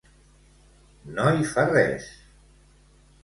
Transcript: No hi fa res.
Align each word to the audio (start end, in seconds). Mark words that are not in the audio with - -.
No 1.17 1.27
hi 1.35 1.45
fa 1.51 1.65
res. 1.73 2.07